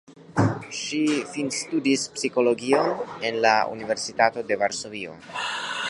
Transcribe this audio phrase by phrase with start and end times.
[0.77, 1.01] Ŝi
[1.33, 5.19] finstudis psikologion en la Universitato de Varsovio.